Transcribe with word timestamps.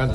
No 0.00 0.06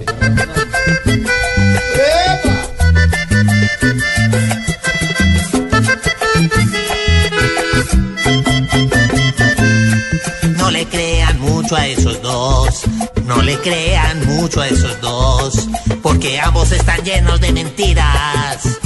le 10.71 10.87
crean 10.87 11.39
mucho 11.39 11.75
a 11.75 11.85
esos 11.85 12.19
dos, 12.23 12.81
no 13.25 13.43
le 13.43 13.59
crean 13.59 14.25
mucho 14.25 14.61
a 14.61 14.67
esos 14.69 14.99
dos, 15.01 15.67
porque 16.01 16.39
ambos 16.39 16.71
están 16.71 17.03
llenos 17.03 17.39
de 17.39 17.51
mentiras. 17.51 18.79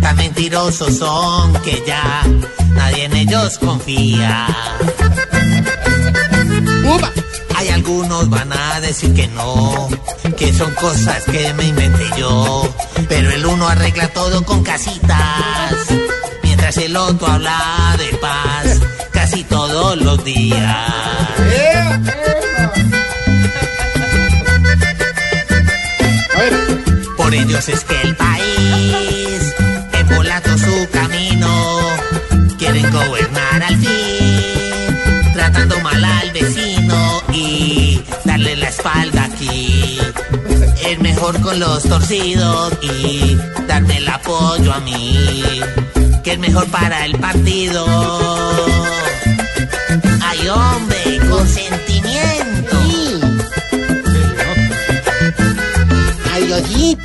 Tan 0.00 0.16
mentirosos 0.16 0.98
son 0.98 1.52
que 1.62 1.80
ya 1.86 2.24
nadie 2.74 3.04
en 3.04 3.14
ellos 3.14 3.56
confía. 3.58 4.48
Algunos 7.90 8.30
van 8.30 8.52
a 8.52 8.80
decir 8.80 9.12
que 9.14 9.26
no, 9.26 9.88
que 10.38 10.54
son 10.54 10.72
cosas 10.74 11.24
que 11.24 11.52
me 11.54 11.64
inventé 11.64 12.08
yo, 12.16 12.72
pero 13.08 13.32
el 13.32 13.44
uno 13.44 13.66
arregla 13.66 14.06
todo 14.12 14.44
con 14.44 14.62
casitas, 14.62 15.74
mientras 16.44 16.76
el 16.76 16.96
otro 16.96 17.26
habla 17.26 17.96
de 17.98 18.16
paz 18.18 18.78
casi 19.10 19.42
todos 19.42 20.00
los 20.00 20.22
días. 20.22 20.88
Por 27.16 27.34
ellos 27.34 27.68
es 27.68 27.80
que 27.82 28.02
el 28.02 28.14
país, 28.14 29.54
embolando 29.94 30.58
su 30.58 30.88
camino, 30.92 31.80
quieren 32.56 32.88
gobernar 32.92 33.64
al 33.64 33.76
fin, 33.78 34.19
mejor 41.20 41.40
con 41.42 41.60
los 41.60 41.82
torcidos 41.82 42.72
y 42.80 43.36
darme 43.68 43.98
el 43.98 44.08
apoyo 44.08 44.72
a 44.72 44.80
mí, 44.80 45.60
que 46.24 46.32
es 46.32 46.38
mejor 46.38 46.66
para 46.68 47.04
el 47.04 47.18
partido. 47.18 47.84
Ay, 50.22 50.48
hombre, 50.48 51.20
con 51.28 51.46
sentimiento. 51.46 52.76
Ay. 56.32 57.00